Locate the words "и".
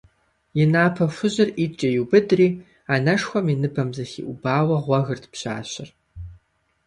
0.61-0.65, 3.53-3.55